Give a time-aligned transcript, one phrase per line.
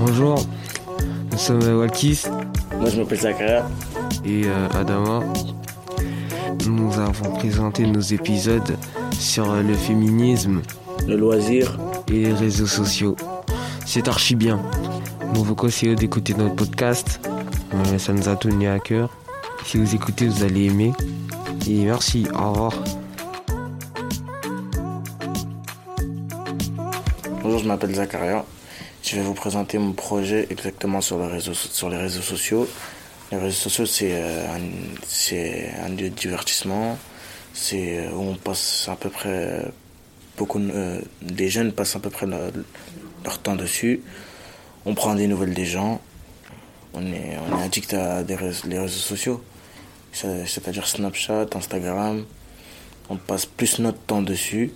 [0.00, 0.38] Bonjour,
[1.32, 2.22] nous sommes Walkis
[2.80, 3.66] Moi je m'appelle Zakaria.
[4.24, 5.20] et euh, Adama.
[6.66, 8.76] Nous avons présenté nos épisodes
[9.18, 10.62] sur euh, le féminisme
[11.06, 11.78] Le loisir,
[12.08, 13.16] et les réseaux sociaux.
[13.84, 14.60] C'est archi bien.
[15.34, 17.20] Nous vous conseillons d'écouter notre podcast.
[17.98, 19.10] Ça nous a tenu à cœur.
[19.64, 20.92] Si vous écoutez, vous allez aimer.
[21.66, 22.72] Et merci, au revoir.
[27.42, 28.44] bonjour je m'appelle Zakaria.
[29.02, 32.68] Je vais vous présenter mon projet exactement sur les réseaux, sociaux.
[33.30, 36.98] Les réseaux sociaux c'est euh, un, un lieu de divertissement.
[37.52, 39.64] C'est euh, où on passe à peu près
[40.36, 44.02] beaucoup euh, des jeunes passent à peu près leur temps dessus.
[44.84, 46.00] On prend des nouvelles des gens.
[46.96, 49.44] On est, on est addict à des réseaux, les réseaux sociaux.
[50.12, 52.24] C'est- C'est-à-dire Snapchat, Instagram.
[53.10, 54.72] On passe plus notre temps dessus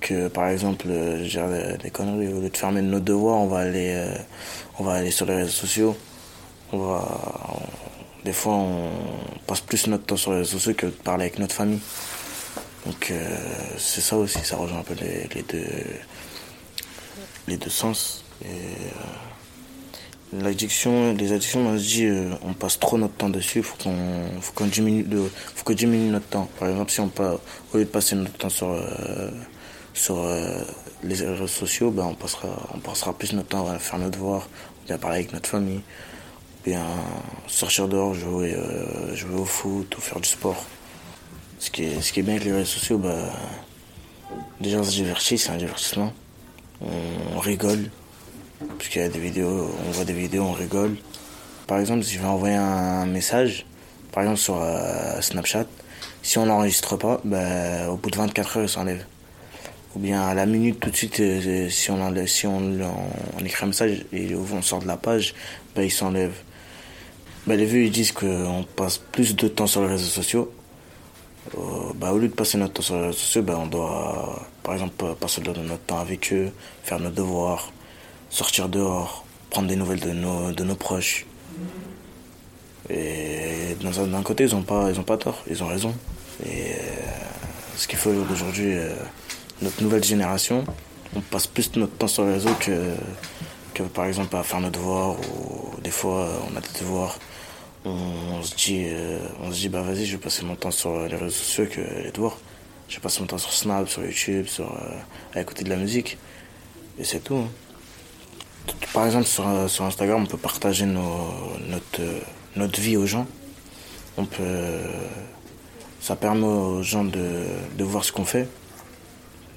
[0.00, 3.46] que par exemple euh, je dirais des, conneries au lieu de fermer nos devoirs on
[3.46, 4.14] va aller euh,
[4.80, 5.96] on va aller sur les réseaux sociaux
[6.72, 7.08] on va
[8.24, 8.90] des fois on
[9.46, 11.78] passe plus notre temps sur les réseaux sociaux que de parler avec notre famille
[12.84, 13.36] donc euh,
[13.78, 15.64] c'est ça aussi ça rejoint un peu les, deux
[17.46, 18.48] les deux sens euh,
[20.32, 24.40] l'addiction les addictions on se dit euh, on passe trop notre temps dessus faut qu'on
[24.40, 25.06] faut qu'on diminue
[25.54, 27.38] faut diminue notre temps par exemple si on pas
[27.72, 29.30] au lieu de passer notre temps sur euh,
[29.94, 30.62] sur euh,
[31.02, 34.48] les réseaux sociaux, ben, on, passera, on passera plus notre temps à faire nos devoirs,
[34.86, 35.82] bien parler avec notre famille,
[36.64, 36.82] bien
[37.46, 38.56] sortir dehors, jouer,
[39.12, 40.64] jouer au foot ou faire du sport.
[41.58, 43.28] Ce qui est, ce qui est bien avec les réseaux sociaux, ben,
[44.60, 46.12] déjà on se divertit, c'est un divertissement.
[46.80, 47.90] On rigole,
[48.78, 50.96] parce qu'il y a des vidéos, on voit des vidéos, on rigole.
[51.66, 53.66] Par exemple, si je vais envoyer un message,
[54.12, 55.66] par exemple sur euh, Snapchat,
[56.22, 59.04] si on n'enregistre pas, ben, au bout de 24 heures, il s'enlève.
[59.94, 62.14] Ou bien à la minute tout de suite euh, si on
[63.44, 65.34] écrit un message et on sort de la page
[65.76, 66.32] ben il s'enlève.
[67.46, 70.50] Ben, les vues ils disent qu'on passe plus de temps sur les réseaux sociaux.
[71.58, 75.14] Euh, au lieu de passer notre temps sur les réseaux sociaux on doit par exemple
[75.20, 76.52] passer notre temps avec eux
[76.84, 77.72] faire nos devoirs
[78.32, 81.26] sortir dehors prendre des nouvelles de nos, de nos proches
[82.90, 85.94] et d'un côté ils ont pas ils ont pas tort ils ont raison
[86.44, 86.76] et euh,
[87.76, 88.94] ce qu'il faut aujourd'hui euh,
[89.62, 90.64] notre nouvelle génération,
[91.14, 92.94] on passe plus notre temps sur les réseaux que,
[93.74, 97.18] que par exemple à faire nos devoirs ou des fois on a des devoirs.
[97.84, 101.00] On, se dit, euh, on se dit bah vas-y je vais passer mon temps sur
[101.06, 102.38] les réseaux sociaux que les devoirs.
[102.88, 104.76] Je vais passer mon temps sur Snap, sur YouTube, sur,
[105.34, 106.18] à écouter de la musique.
[106.98, 107.36] Et c'est tout.
[107.36, 107.48] hein.
[108.92, 112.20] Par exemple sur, euh, sur Instagram on peut partager notre, euh,
[112.56, 113.26] notre vie aux gens.
[114.16, 114.78] On peut,
[116.00, 117.44] ça permet aux gens de,
[117.78, 118.48] de voir ce qu'on fait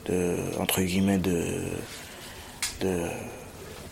[0.06, 1.44] de entre guillemets de
[2.82, 3.02] de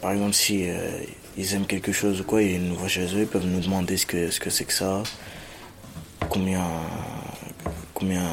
[0.01, 0.99] par exemple si euh,
[1.37, 3.97] ils aiment quelque chose ou quoi ils nous voient chez eux ils peuvent nous demander
[3.97, 5.03] ce que ce que c'est que ça
[6.29, 6.63] combien
[7.93, 8.23] combien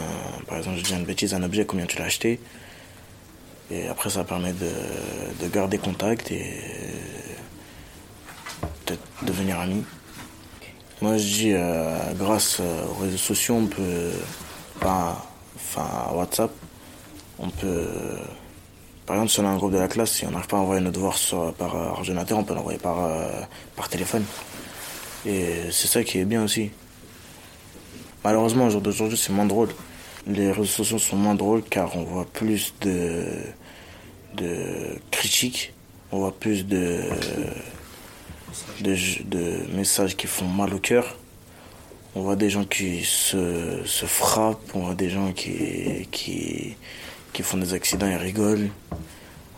[0.47, 2.41] par exemple je dis une bêtise un objet combien tu l'as acheté
[3.71, 4.71] et après ça permet de,
[5.43, 6.61] de garder contact et
[8.87, 9.85] de devenir amis
[11.01, 14.11] moi je dis euh, grâce euh, aux réseaux sociaux on peut
[14.77, 15.17] enfin
[15.57, 16.51] enfin WhatsApp
[17.41, 17.87] on peut.
[19.07, 20.61] Par exemple, si on a un groupe de la classe, si on n'arrive pas à
[20.61, 23.29] envoyer nos devoirs sur, par euh, ordinateur, on peut l'envoyer par, euh,
[23.75, 24.25] par téléphone.
[25.27, 26.71] Et c'est ça qui est bien aussi.
[28.23, 29.71] Malheureusement, au jour d'aujourd'hui, c'est moins drôle.
[30.27, 33.27] Les réseaux sociaux sont moins drôles car on voit plus de,
[34.36, 35.72] de critiques,
[36.12, 37.03] on voit plus de,
[39.74, 41.16] messages qui font mal au cœur.
[42.16, 46.77] On voit des gens qui se, frappent, on voit des gens qui,
[47.42, 48.71] font des accidents et rigolent.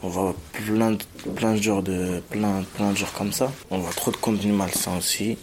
[0.02, 0.34] On voit
[0.66, 0.98] plein de,
[1.34, 3.50] plein de genres comme ça.
[3.70, 5.38] On voit trop de contenu malsain aussi.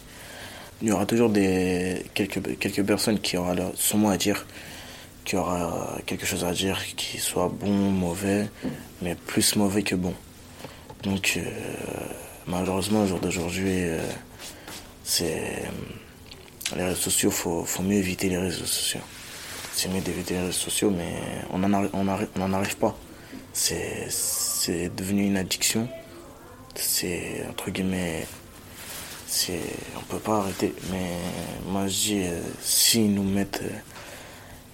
[0.81, 4.45] Il y aura toujours des quelques personnes qui aura leur, son mot à dire,
[5.29, 8.49] qui aura quelque chose à dire, qui soit bon, mauvais,
[9.03, 10.15] mais plus mauvais que bon.
[11.03, 11.43] Donc euh,
[12.47, 14.01] malheureusement, au jour d'aujourd'hui, euh,
[15.03, 15.61] c'est
[16.75, 19.01] les réseaux sociaux, faut, faut mieux éviter les réseaux sociaux.
[19.71, 21.13] C'est mieux d'éviter les réseaux sociaux, mais
[21.51, 22.97] on n'en arrive pas.
[23.53, 24.09] C'est
[24.95, 25.87] devenu une addiction.
[26.73, 28.25] C'est, entre guillemets,
[29.95, 30.73] on peut pas arrêter.
[30.91, 31.11] Mais
[31.67, 33.69] moi, je dis, euh, s'ils nous mettent euh,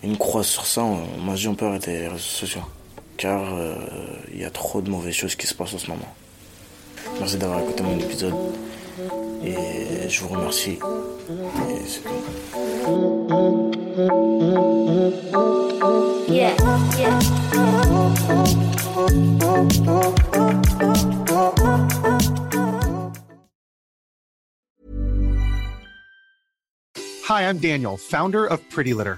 [0.04, 2.64] une croix sur ça, moi, peut arrêter les réseaux sociaux.
[3.18, 3.76] Car euh,
[4.34, 6.14] il y a trop de mauvaises choses qui se passent en ce moment.
[7.20, 8.36] Merci d'avoir écouté mon épisode.
[9.44, 10.80] Et je vous remercie.
[11.88, 13.72] C'est tout.
[27.28, 29.18] Hi, I'm Daniel, founder of Pretty Litter.